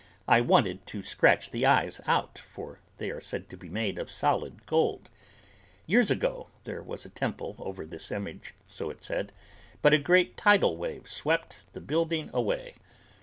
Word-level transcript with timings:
I 0.27 0.41
wanted 0.41 0.87
to 0.87 1.03
scratch 1.03 1.51
the 1.51 1.63
eyes 1.67 2.01
out, 2.07 2.39
for 2.39 2.79
they 2.97 3.11
are 3.11 3.21
said 3.21 3.49
to 3.49 3.55
be 3.55 3.69
made 3.69 3.99
of 3.99 4.09
solid 4.09 4.65
gold. 4.65 5.11
Years 5.85 6.09
ago 6.09 6.47
there 6.63 6.81
was 6.81 7.05
a 7.05 7.09
temple 7.09 7.55
over 7.59 7.85
this 7.85 8.09
image, 8.11 8.55
so 8.67 8.89
it 8.89 9.01
is 9.01 9.05
said, 9.05 9.31
but 9.83 9.93
a 9.93 9.99
great 9.99 10.35
tidal 10.37 10.75
wave 10.75 11.07
swept 11.07 11.57
the 11.73 11.81
building 11.81 12.31
away. 12.33 12.77